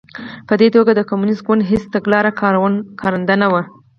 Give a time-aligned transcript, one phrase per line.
[0.47, 2.31] په دې توګه د کمونېست ګوند هېڅ تګلاره
[3.01, 3.61] کارنده نه وه